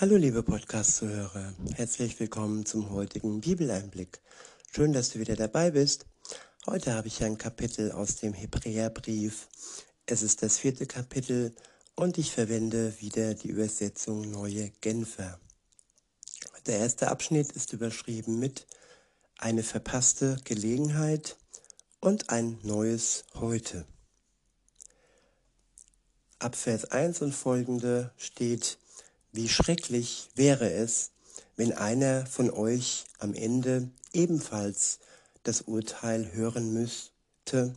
[0.00, 4.22] Hallo liebe Podcast-Zuhörer, herzlich willkommen zum heutigen Bibeleinblick.
[4.72, 6.06] Schön, dass du wieder dabei bist.
[6.64, 9.48] Heute habe ich ein Kapitel aus dem Hebräerbrief.
[10.06, 11.54] Es ist das vierte Kapitel
[11.96, 15.38] und ich verwende wieder die Übersetzung Neue Genfer.
[16.64, 18.66] Der erste Abschnitt ist überschrieben mit
[19.36, 21.36] eine verpasste Gelegenheit
[22.00, 23.84] und ein neues Heute.
[26.38, 28.78] Ab Vers 1 und folgende steht,
[29.32, 31.12] wie schrecklich wäre es,
[31.56, 34.98] wenn einer von euch am Ende ebenfalls
[35.42, 37.74] das Urteil hören müsste,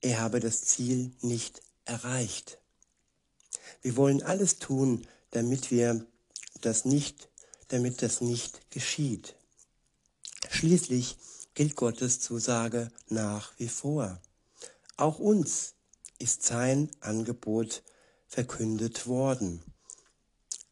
[0.00, 2.58] er habe das Ziel nicht erreicht.
[3.82, 6.06] Wir wollen alles tun, damit wir
[6.60, 7.28] das nicht,
[7.68, 9.34] damit das nicht geschieht.
[10.50, 11.16] Schließlich
[11.54, 14.20] gilt Gottes Zusage nach wie vor.
[14.96, 15.74] Auch uns
[16.18, 17.82] ist sein Angebot
[18.28, 19.62] verkündet worden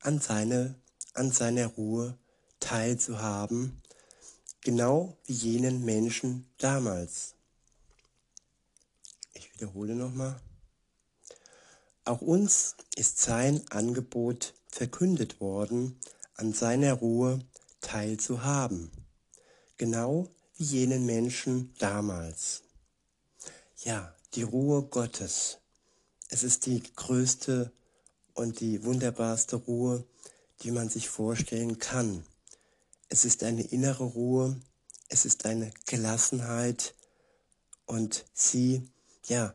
[0.05, 0.75] an, seine,
[1.15, 2.17] an seiner Ruhe
[2.61, 3.83] teilzuhaben,
[4.61, 7.35] genau wie jenen Menschen damals.
[9.33, 10.41] Ich wiederhole nochmal.
[12.05, 15.99] Auch uns ist sein Angebot verkündet worden,
[16.37, 17.41] an seiner Ruhe
[17.81, 18.91] teilzuhaben,
[19.79, 22.63] genau wie jenen Menschen damals.
[23.79, 25.59] Ja, die Ruhe Gottes.
[26.29, 27.73] Es ist die größte
[28.35, 30.05] und die wunderbarste Ruhe,
[30.63, 32.25] die man sich vorstellen kann.
[33.09, 34.61] Es ist eine innere Ruhe,
[35.09, 36.95] es ist eine Gelassenheit
[37.87, 38.89] und sie,
[39.27, 39.55] ja,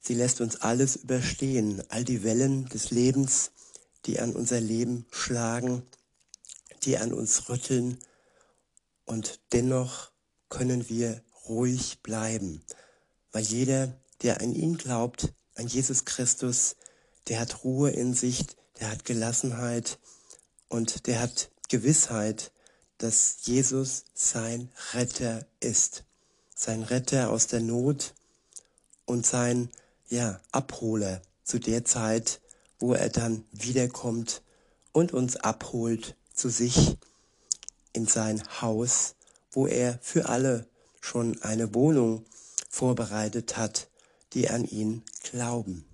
[0.00, 3.52] sie lässt uns alles überstehen, all die Wellen des Lebens,
[4.06, 5.82] die an unser Leben schlagen,
[6.84, 7.98] die an uns rütteln
[9.04, 10.10] und dennoch
[10.48, 12.62] können wir ruhig bleiben,
[13.32, 16.76] weil jeder, der an ihn glaubt, an Jesus Christus,
[17.28, 18.46] der hat Ruhe in sich,
[18.80, 19.98] der hat Gelassenheit
[20.68, 22.52] und der hat Gewissheit,
[22.98, 26.04] dass Jesus sein Retter ist.
[26.54, 28.14] Sein Retter aus der Not
[29.04, 29.70] und sein,
[30.08, 32.40] ja, Abholer zu der Zeit,
[32.78, 34.42] wo er dann wiederkommt
[34.92, 36.96] und uns abholt zu sich
[37.92, 39.14] in sein Haus,
[39.52, 40.66] wo er für alle
[41.00, 42.24] schon eine Wohnung
[42.68, 43.88] vorbereitet hat,
[44.32, 45.87] die an ihn glauben.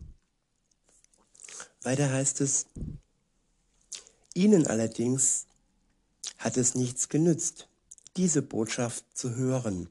[1.84, 2.66] Weiter heißt es,
[4.32, 5.46] ihnen allerdings
[6.38, 7.68] hat es nichts genützt,
[8.16, 9.90] diese Botschaft zu hören,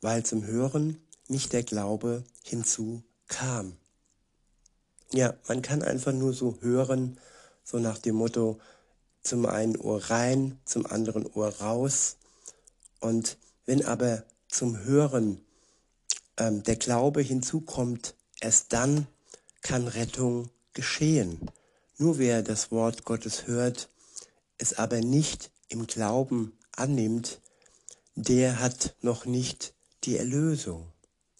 [0.00, 3.76] weil zum Hören nicht der Glaube hinzukam.
[5.12, 7.20] Ja, man kann einfach nur so hören,
[7.62, 8.58] so nach dem Motto,
[9.22, 12.16] zum einen Ohr rein, zum anderen Ohr raus.
[13.00, 15.40] Und wenn aber zum Hören
[16.36, 19.06] ähm, der Glaube hinzukommt, erst dann
[19.60, 21.50] kann Rettung geschehen.
[21.96, 23.88] Nur wer das Wort Gottes hört,
[24.58, 27.40] es aber nicht im Glauben annimmt,
[28.14, 29.74] der hat noch nicht
[30.04, 30.92] die Erlösung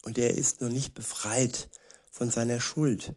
[0.03, 1.69] und er ist noch nicht befreit
[2.11, 3.15] von seiner Schuld.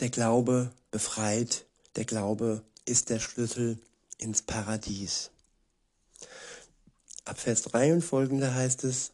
[0.00, 1.66] Der Glaube befreit,
[1.96, 3.80] der Glaube ist der Schlüssel
[4.18, 5.30] ins Paradies.
[7.24, 9.12] Ab Vers 3 und folgende heißt es,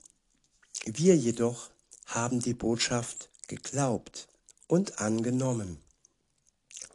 [0.84, 1.70] wir jedoch
[2.06, 4.28] haben die Botschaft geglaubt
[4.66, 5.78] und angenommen.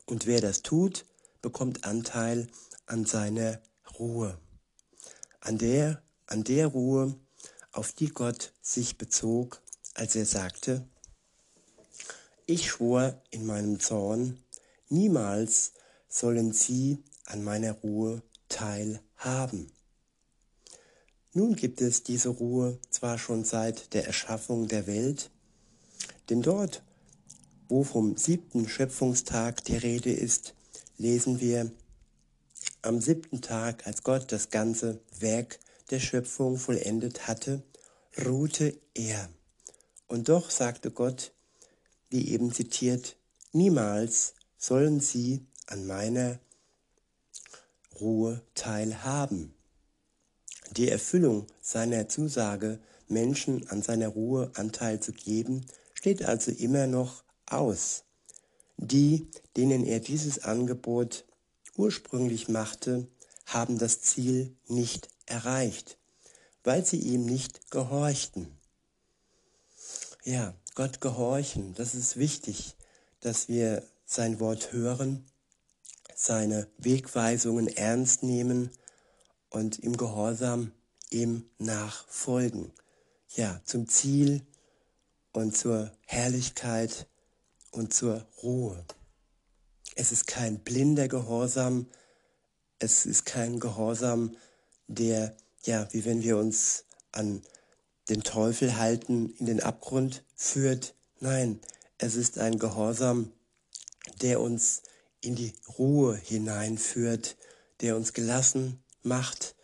[0.06, 1.06] Und wer das tut,
[1.42, 2.48] bekommt Anteil
[2.86, 3.62] an seiner
[4.00, 4.40] Ruhe.
[5.40, 7.16] An der, an der Ruhe,
[7.72, 9.62] auf die Gott sich bezog,
[9.94, 10.88] als er sagte,
[12.46, 14.44] ich schwor in meinem Zorn,
[14.90, 15.74] niemals
[16.08, 19.72] sollen sie an meiner Ruhe teilhaben.
[21.34, 25.30] Nun gibt es diese Ruhe zwar schon seit der Erschaffung der Welt,
[26.30, 26.82] denn dort,
[27.70, 30.56] wo vom siebten Schöpfungstag die Rede ist,
[30.98, 31.72] lesen wir,
[32.82, 35.60] am siebten Tag, als Gott das ganze Werk
[35.92, 37.64] der Schöpfung vollendet hatte,
[38.26, 39.30] ruhte er.
[40.08, 41.32] Und doch sagte Gott,
[42.10, 43.16] wie eben zitiert,
[43.54, 46.40] niemals sollen sie an meiner
[48.00, 49.54] Ruhe teilhaben.
[50.72, 57.24] Die Erfüllung seiner Zusage, Menschen an seiner Ruhe Anteil zu geben, steht also immer noch
[57.52, 58.04] aus.
[58.78, 61.26] Die, denen er dieses Angebot
[61.76, 63.08] ursprünglich machte,
[63.46, 65.98] haben das Ziel nicht erreicht,
[66.64, 68.58] weil sie ihm nicht gehorchten.
[70.24, 72.76] Ja, Gott gehorchen, das ist wichtig,
[73.22, 75.26] dass wir sein Wort hören,
[76.16, 78.72] seine Wegweisungen ernst nehmen
[79.50, 80.72] und im Gehorsam
[81.10, 82.72] ihm nachfolgen.
[83.36, 84.46] Ja, zum Ziel
[85.32, 87.08] und zur Herrlichkeit
[87.72, 88.86] und zur Ruhe.
[89.96, 91.88] Es ist kein blinder Gehorsam,
[92.80, 94.36] es ist kein Gehorsam,
[94.88, 97.42] der, ja, wie wenn wir uns an
[98.10, 100.96] den Teufel halten, in den Abgrund führt.
[101.20, 101.60] Nein,
[101.98, 103.32] es ist ein Gehorsam,
[104.22, 104.82] der uns
[105.22, 107.38] in die Ruhe hineinführt,
[107.82, 109.56] der uns gelassen macht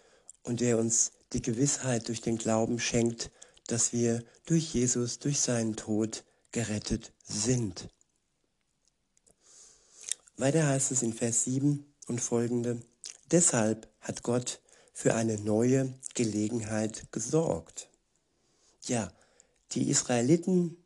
[0.44, 3.32] und der uns die Gewissheit durch den Glauben schenkt,
[3.68, 7.90] dass wir durch Jesus, durch seinen Tod gerettet sind.
[10.38, 12.82] Weiter heißt es in Vers 7 und folgende,
[13.32, 14.60] deshalb hat Gott
[14.94, 17.90] für eine neue Gelegenheit gesorgt.
[18.84, 19.12] Ja,
[19.72, 20.78] die Israeliten,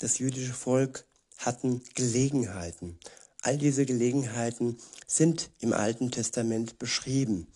[0.00, 1.04] das jüdische Volk,
[1.38, 2.98] hatten Gelegenheiten.
[3.42, 7.46] All diese Gelegenheiten sind im Alten Testament beschrieben.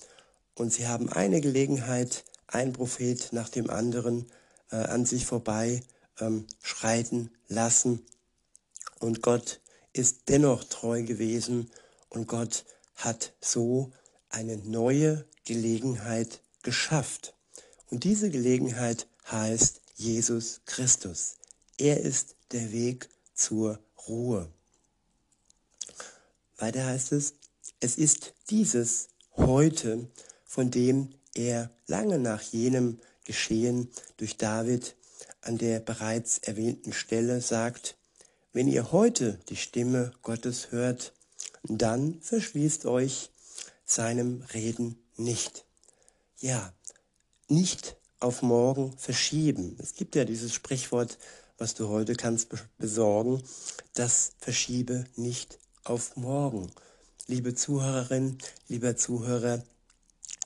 [0.55, 4.31] Und sie haben eine Gelegenheit, ein Prophet nach dem anderen
[4.71, 5.83] äh, an sich vorbei
[6.21, 8.07] ähm, schreiten lassen.
[9.01, 9.61] Und Gott
[9.93, 11.71] ist dennoch treu gewesen
[12.09, 12.65] und Gott
[12.97, 13.93] hat so
[14.29, 17.35] eine neue Gelegenheit geschafft.
[17.91, 21.37] Und diese Gelegenheit heißt Jesus Christus.
[21.79, 24.49] Er ist der Weg zur Ruhe.
[26.57, 27.35] Weiter heißt es,
[27.81, 30.09] es ist dieses heute,
[30.45, 34.97] von dem er lange nach jenem Geschehen durch David
[35.41, 37.97] an der bereits erwähnten Stelle sagt,
[38.53, 41.13] wenn ihr heute die Stimme Gottes hört,
[41.63, 43.31] dann verschließt euch
[43.85, 45.65] seinem Reden nicht.
[46.39, 46.73] Ja,
[47.49, 49.77] nicht auf morgen verschieben.
[49.81, 51.19] Es gibt ja dieses Sprichwort,
[51.59, 52.49] was du heute kannst
[52.79, 53.43] besorgen,
[53.95, 56.71] das verschiebe nicht auf morgen.
[57.27, 58.39] Liebe Zuhörerin,
[58.69, 59.63] lieber Zuhörer,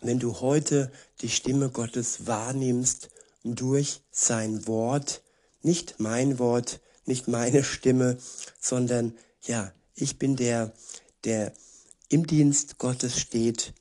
[0.03, 0.91] wenn du heute
[1.21, 3.11] die Stimme Gottes wahrnimmst
[3.45, 5.23] durch sein Wort,
[5.63, 8.19] nicht mein Wort, nicht meine Stimme,
[8.61, 10.73] sondern ja, ich bin der,
[11.25, 11.53] der
[12.09, 13.75] im Dienst Gottes steht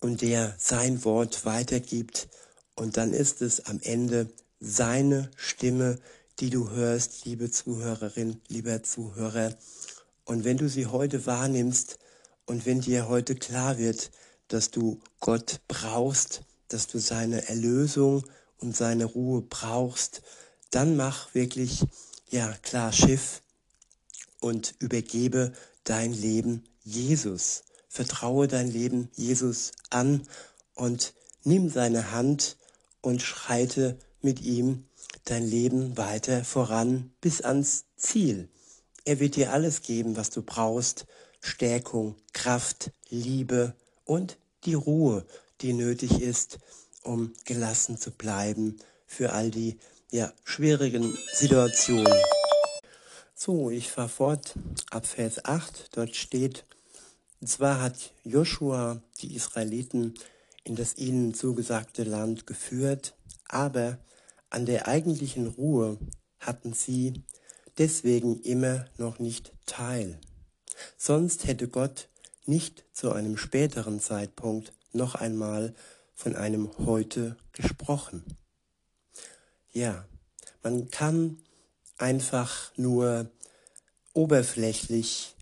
[0.00, 2.28] und der sein Wort weitergibt.
[2.74, 4.30] Und dann ist es am Ende
[4.60, 5.98] seine Stimme,
[6.40, 9.54] die du hörst, liebe Zuhörerin, lieber Zuhörer.
[10.24, 11.98] Und wenn du sie heute wahrnimmst
[12.46, 14.10] und wenn dir heute klar wird,
[14.48, 18.24] dass du Gott brauchst, dass du seine Erlösung
[18.58, 20.22] und seine Ruhe brauchst,
[20.70, 21.84] dann mach wirklich,
[22.32, 23.42] ja, klar Schiff
[24.40, 25.52] und übergebe
[25.84, 27.62] dein Leben Jesus.
[27.88, 30.26] Vertraue dein Leben Jesus an
[30.74, 31.12] und
[31.44, 32.56] nimm seine Hand
[33.02, 34.86] und schreite mit ihm
[35.24, 38.48] dein Leben weiter voran bis ans Ziel.
[39.04, 41.06] Er wird dir alles geben, was du brauchst.
[41.40, 43.74] Stärkung, Kraft, Liebe
[44.06, 45.26] und die Ruhe,
[45.60, 46.60] die nötig ist,
[47.02, 49.78] um gelassen zu bleiben für all die
[50.12, 52.12] ja, schwierigen Situationen.
[53.34, 54.54] So, ich fahre fort
[54.90, 55.96] ab Vers 8.
[55.96, 56.66] Dort steht,
[57.42, 60.14] zwar hat Joshua die Israeliten
[60.64, 63.16] in das ihnen zugesagte Land geführt,
[63.48, 63.98] aber
[64.50, 65.98] an der eigentlichen Ruhe
[66.38, 67.14] hatten sie
[67.78, 70.20] deswegen immer noch nicht teil.
[70.98, 72.08] Sonst hätte Gott
[72.44, 75.74] nicht zu einem späteren Zeitpunkt noch einmal
[76.14, 78.41] von einem heute gesprochen.
[79.72, 80.04] Ja,
[80.62, 81.38] man kann
[81.96, 83.30] einfach nur
[84.12, 85.34] oberflächlich,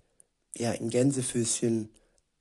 [0.56, 1.88] ja, in Gänsefüßchen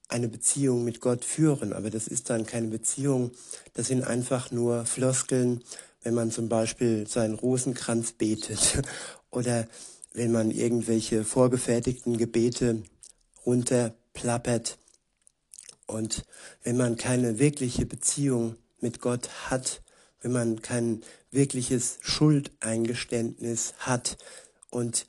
[0.07, 3.31] eine Beziehung mit Gott führen, aber das ist dann keine Beziehung,
[3.73, 5.63] das sind einfach nur Floskeln,
[6.03, 8.81] wenn man zum Beispiel seinen Rosenkranz betet
[9.31, 9.67] oder
[10.13, 12.83] wenn man irgendwelche vorgefertigten Gebete
[13.45, 14.77] runterplappert.
[15.87, 16.23] Und
[16.63, 19.81] wenn man keine wirkliche Beziehung mit Gott hat,
[20.21, 24.17] wenn man kein wirkliches Schuldeingeständnis hat
[24.69, 25.05] und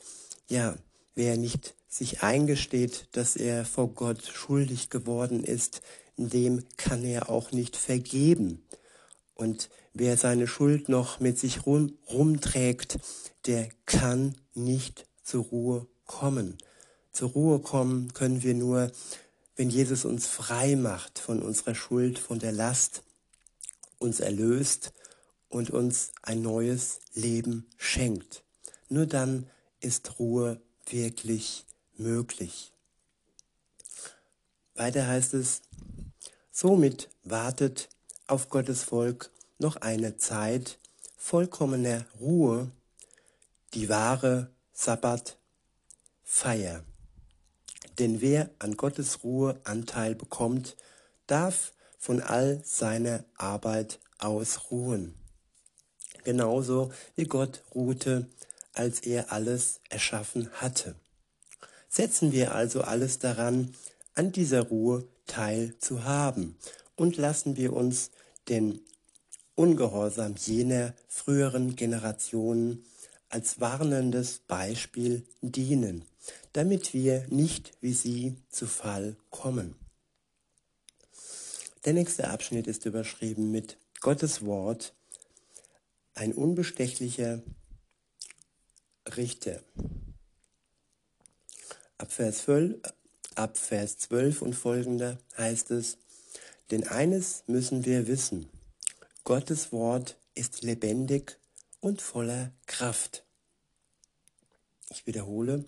[0.48, 0.76] ja,
[1.14, 5.82] wer nicht sich eingesteht, dass er vor Gott schuldig geworden ist,
[6.16, 8.62] dem kann er auch nicht vergeben.
[9.34, 12.98] Und wer seine Schuld noch mit sich rum, rumträgt,
[13.46, 16.58] der kann nicht zur Ruhe kommen.
[17.12, 18.92] Zur Ruhe kommen können wir nur,
[19.56, 23.02] wenn Jesus uns frei macht von unserer Schuld, von der Last,
[23.98, 24.92] uns erlöst
[25.50, 28.42] und uns ein neues Leben schenkt.
[28.88, 31.66] Nur dann ist Ruhe wirklich
[31.96, 32.72] möglich.
[34.74, 35.60] Weiter heißt es,
[36.50, 37.90] somit wartet
[38.26, 40.78] auf Gottes Volk noch eine Zeit
[41.16, 42.70] vollkommener Ruhe,
[43.74, 45.36] die wahre Sabbatfeier.
[47.98, 50.76] Denn wer an Gottes Ruhe Anteil bekommt,
[51.26, 55.19] darf von all seiner Arbeit ausruhen.
[56.24, 58.26] Genauso wie Gott ruhte,
[58.72, 60.94] als er alles erschaffen hatte.
[61.88, 63.74] Setzen wir also alles daran,
[64.14, 66.56] an dieser Ruhe teilzuhaben
[66.96, 68.10] und lassen wir uns
[68.48, 68.80] den
[69.54, 72.84] Ungehorsam jener früheren Generationen
[73.28, 76.04] als warnendes Beispiel dienen,
[76.52, 79.76] damit wir nicht wie sie zu Fall kommen.
[81.84, 84.94] Der nächste Abschnitt ist überschrieben mit Gottes Wort,
[86.14, 87.42] ein unbestechlicher
[89.16, 89.62] Richter.
[91.98, 92.80] Ab Vers, 12,
[93.34, 95.98] ab Vers 12 und folgender heißt es,
[96.70, 98.48] denn eines müssen wir wissen,
[99.24, 101.38] Gottes Wort ist lebendig
[101.80, 103.24] und voller Kraft.
[104.90, 105.64] Ich wiederhole,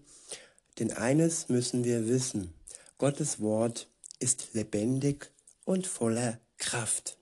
[0.79, 2.55] denn eines müssen wir wissen,
[2.99, 5.31] Gottes Wort ist lebendig
[5.65, 7.19] und voller Kraft.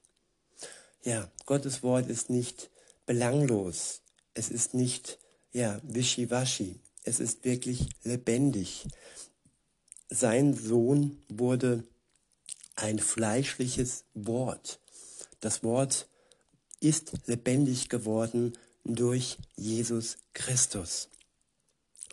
[1.02, 2.69] Ja, Gottes Wort ist nicht
[3.10, 4.02] belanglos,
[4.34, 5.18] es ist nicht,
[5.50, 8.86] ja, wischiwaschi, es ist wirklich lebendig.
[10.08, 11.82] Sein Sohn wurde
[12.76, 14.78] ein fleischliches Wort.
[15.40, 16.08] Das Wort
[16.78, 18.52] ist lebendig geworden
[18.84, 21.08] durch Jesus Christus.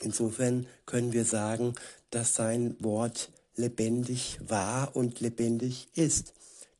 [0.01, 1.75] Insofern können wir sagen,
[2.09, 6.33] dass sein Wort lebendig war und lebendig ist.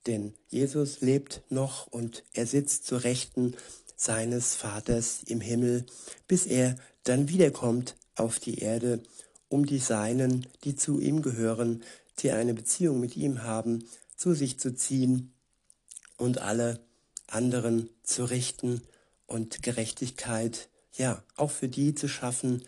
[0.08, 3.54] Denn Jesus lebt noch und er sitzt zur Rechten
[3.98, 5.86] seines Vaters im Himmel,
[6.28, 9.02] bis er dann wiederkommt auf die Erde,
[9.50, 11.84] um die Seinen, die zu ihm gehören,
[12.20, 13.84] die eine Beziehung mit ihm haben,
[14.16, 15.34] zu sich zu ziehen
[16.16, 16.80] und alle
[17.28, 18.82] anderen zu richten
[19.26, 22.64] und Gerechtigkeit, ja, auch für die zu schaffen,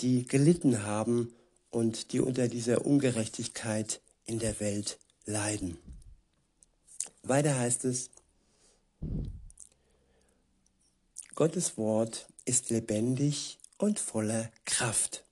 [0.00, 1.32] die gelitten haben
[1.70, 5.76] und die unter dieser Ungerechtigkeit in der Welt leiden.
[7.22, 8.10] Weiter heißt es,
[11.34, 15.24] Gottes Wort ist lebendig und voller Kraft.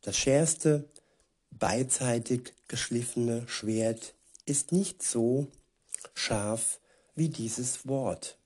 [0.00, 0.88] Das schärfste,
[1.50, 4.14] beidseitig geschliffene Schwert
[4.46, 5.48] ist nicht so
[6.14, 6.78] scharf
[7.16, 8.38] wie dieses Wort,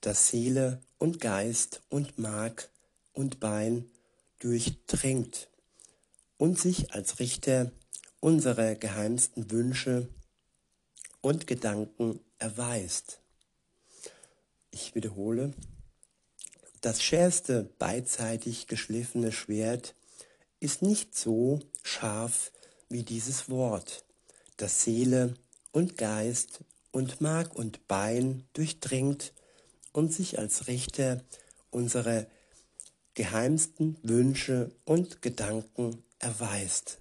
[0.00, 2.70] das Seele und Geist und Mark
[3.12, 3.90] und Bein
[4.38, 5.48] durchdringt
[6.36, 7.72] und sich als Richter
[8.20, 10.08] unserer geheimsten Wünsche
[11.20, 13.20] und Gedanken erweist.
[14.70, 15.52] Ich wiederhole,
[16.80, 19.94] das schärfste beidseitig geschliffene Schwert
[20.60, 22.52] ist nicht so scharf
[22.88, 24.04] wie dieses Wort,
[24.56, 25.34] das Seele
[25.72, 29.32] und Geist und Mark und Bein durchdringt
[29.92, 31.22] und sich als Richter
[31.70, 32.26] unserer
[33.14, 36.98] geheimsten Wünsche und Gedanken erweist.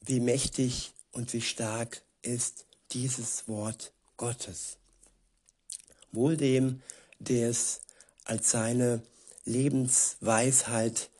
[0.00, 4.76] Wie mächtig und wie stark ist dieses Wort Gottes.
[6.12, 6.82] Wohl dem,
[7.18, 7.80] der es
[8.28, 9.02] als seine
[9.44, 11.10] Lebensweisheit,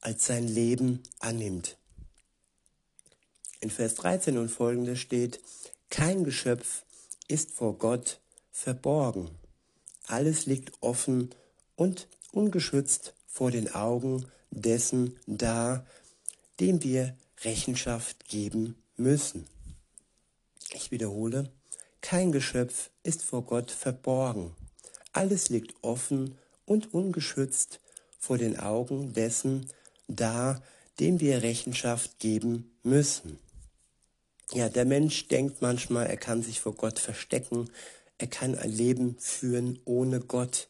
[0.00, 1.76] als sein Leben annimmt.
[3.60, 5.40] In Vers 13 und folgende steht,
[5.88, 6.84] kein Geschöpf
[7.28, 8.20] ist vor Gott
[8.52, 9.30] verborgen.
[10.06, 11.30] Alles liegt offen
[11.76, 15.86] und ungeschützt vor den Augen dessen da,
[16.58, 19.46] dem wir Rechenschaft geben müssen.
[20.72, 21.50] Ich wiederhole,
[22.00, 24.54] kein Geschöpf ist vor Gott verborgen.
[25.12, 26.36] Alles liegt offen
[26.70, 27.80] und ungeschützt
[28.18, 29.66] vor den Augen dessen
[30.08, 30.62] da,
[31.00, 33.38] dem wir Rechenschaft geben müssen.
[34.52, 37.70] Ja, der Mensch denkt manchmal, er kann sich vor Gott verstecken,
[38.18, 40.68] er kann ein Leben führen ohne Gott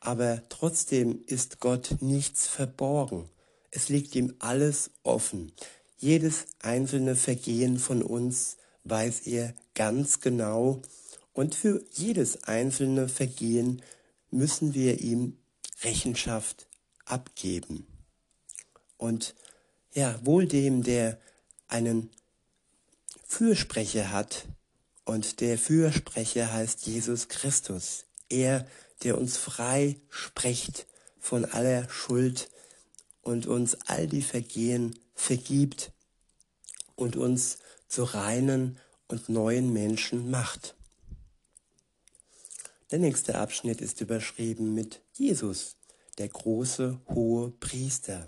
[0.00, 3.28] aber trotzdem ist Gott nichts verborgen.
[3.70, 5.52] Es liegt ihm alles offen.
[5.98, 10.80] Jedes einzelne Vergehen von uns weiß er ganz genau
[11.34, 13.82] und für jedes einzelne Vergehen
[14.30, 15.38] müssen wir ihm
[15.82, 16.68] Rechenschaft
[17.04, 17.86] abgeben.
[18.96, 19.34] Und
[19.92, 21.20] ja, wohl dem, der
[21.68, 22.10] einen
[23.24, 24.46] Fürsprecher hat,
[25.04, 28.04] und der Fürsprecher heißt Jesus Christus.
[28.28, 28.64] Er
[29.02, 30.86] der uns frei spricht
[31.18, 32.48] von aller Schuld
[33.22, 35.92] und uns all die Vergehen vergibt
[36.96, 37.58] und uns
[37.88, 40.76] zu reinen und neuen Menschen macht.
[42.90, 45.76] Der nächste Abschnitt ist überschrieben mit Jesus,
[46.18, 48.26] der große hohe Priester.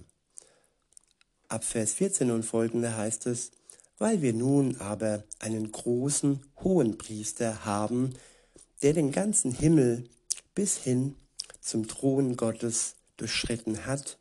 [1.48, 3.50] Ab Vers 14 und folgende heißt es,
[3.98, 8.14] weil wir nun aber einen großen hohen Priester haben,
[8.82, 10.08] der den ganzen Himmel
[10.54, 11.16] bis hin
[11.60, 14.18] zum Thron Gottes durchschritten hat,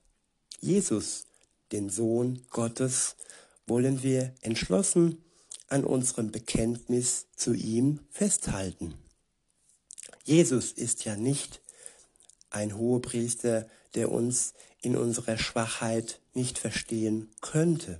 [0.60, 1.28] Jesus,
[1.72, 3.16] den Sohn Gottes,
[3.68, 5.24] wollen wir entschlossen
[5.68, 8.96] an unserem Bekenntnis zu ihm festhalten.
[10.24, 11.62] Jesus ist ja nicht
[12.50, 18.00] ein Hohepriester, der uns in unserer Schwachheit nicht verstehen könnte.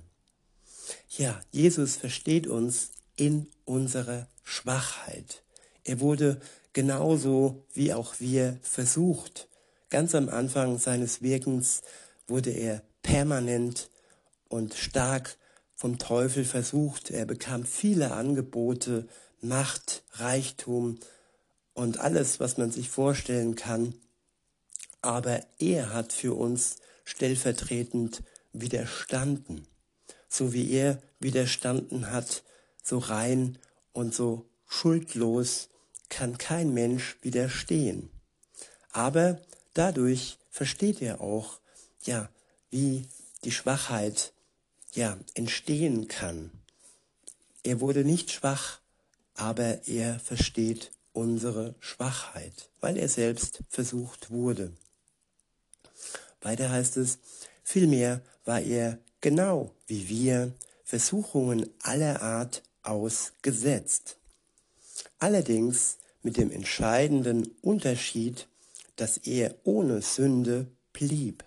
[1.08, 5.42] Ja, Jesus versteht uns in unserer Schwachheit.
[5.84, 6.40] Er wurde
[6.72, 9.48] genauso wie auch wir versucht.
[9.90, 11.82] Ganz am Anfang seines Wirkens
[12.26, 13.90] wurde er permanent
[14.48, 15.36] und stark
[15.74, 17.10] vom Teufel versucht.
[17.10, 19.08] Er bekam viele Angebote,
[19.40, 20.98] Macht, Reichtum
[21.74, 23.94] und alles, was man sich vorstellen kann.
[25.00, 29.66] Aber er hat für uns stellvertretend widerstanden.
[30.28, 32.42] So wie er widerstanden hat,
[32.82, 33.58] so rein
[33.92, 35.68] und so schuldlos
[36.08, 38.10] kann kein Mensch widerstehen.
[38.92, 39.40] Aber
[39.74, 41.58] dadurch versteht er auch,
[42.04, 42.28] ja,
[42.70, 43.08] wie
[43.44, 44.32] die Schwachheit
[44.92, 46.50] ja entstehen kann.
[47.62, 48.80] Er wurde nicht schwach,
[49.34, 54.72] aber er versteht unsere Schwachheit, weil er selbst versucht wurde.
[56.40, 57.18] Weiter heißt es,
[57.62, 60.52] vielmehr war er genau wie wir
[60.84, 64.16] Versuchungen aller Art ausgesetzt.
[65.18, 68.48] Allerdings mit dem entscheidenden Unterschied,
[68.96, 71.44] dass er ohne Sünde blieb.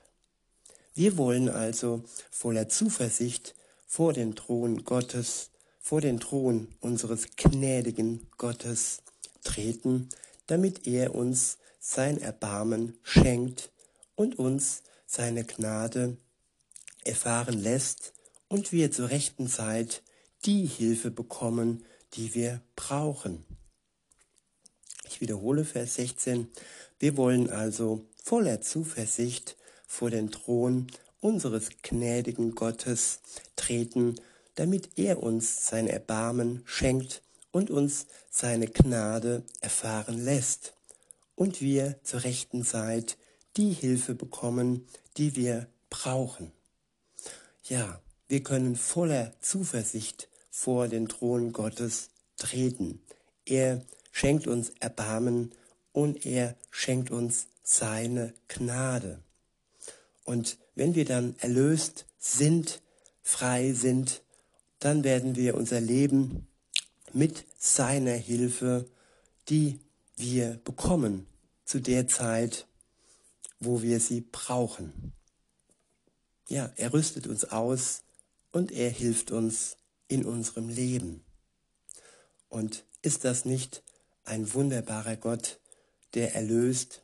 [0.94, 3.54] Wir wollen also voller Zuversicht
[3.86, 9.04] vor den Thron Gottes, vor den Thron unseres gnädigen Gottes
[9.46, 10.10] treten,
[10.48, 13.72] damit er uns sein Erbarmen schenkt
[14.16, 16.18] und uns seine Gnade
[17.06, 18.14] erfahren lässt
[18.50, 20.02] und wir zur rechten Zeit
[20.44, 23.46] die Hilfe bekommen, die wir brauchen.
[25.08, 26.50] Ich wiederhole Vers 16.
[27.00, 29.56] Wir wollen also voller Zuversicht
[29.88, 30.88] vor den Thron
[31.22, 33.20] unseres gnädigen Gottes
[33.56, 34.16] treten,
[34.56, 37.22] damit er uns sein Erbarmen schenkt
[37.56, 40.74] und uns seine Gnade erfahren lässt
[41.36, 43.18] und wir zur rechten Zeit
[43.56, 44.86] die Hilfe bekommen,
[45.16, 46.52] die wir brauchen.
[47.64, 53.02] Ja, wir können voller Zuversicht vor den Thron Gottes treten.
[53.46, 55.54] Er schenkt uns Erbarmen
[55.94, 59.24] und er schenkt uns seine Gnade.
[60.26, 62.82] Und wenn wir dann erlöst sind,
[63.24, 64.24] frei sind,
[64.80, 66.50] dann werden wir unser Leben
[67.16, 68.86] mit seiner Hilfe,
[69.48, 69.80] die
[70.18, 71.26] wir bekommen,
[71.64, 72.68] zu der Zeit,
[73.60, 75.14] wo wir sie brauchen.
[76.50, 78.04] Ja, er rüstet uns aus
[78.52, 79.78] und er hilft uns
[80.10, 81.24] in unserem Leben.
[82.50, 83.82] Und ist das nicht
[84.26, 85.60] ein wunderbarer Gott,
[86.16, 87.02] der erlöst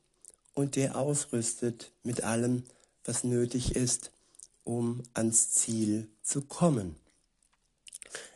[0.54, 2.66] und der ausrüstet mit allem,
[3.06, 4.12] was nötig ist,
[4.66, 6.98] um ans Ziel zu kommen.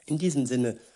[0.06, 0.80] In diesem Sinne